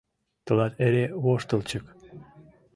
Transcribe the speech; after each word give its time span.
—Тылат 0.45 0.73
эре 0.85 1.05
воштылчык! 1.23 1.85